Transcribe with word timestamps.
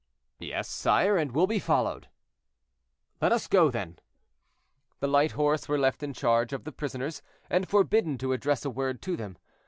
"Yes, 0.39 0.67
sire, 0.67 1.15
and 1.15 1.31
will 1.31 1.45
be 1.45 1.59
followed." 1.59 2.07
"Let 3.21 3.31
us 3.31 3.45
go, 3.45 3.69
then!" 3.69 3.99
The 4.99 5.07
light 5.07 5.33
horse 5.33 5.69
were 5.69 5.77
left 5.77 6.01
in 6.01 6.11
charge 6.11 6.53
of 6.53 6.63
the 6.63 6.71
prisoners, 6.71 7.21
and 7.51 7.69
forbidden 7.69 8.17
to 8.17 8.33
address 8.33 8.65
a 8.65 8.71
word 8.71 9.03
to 9.03 9.15
them. 9.15 9.37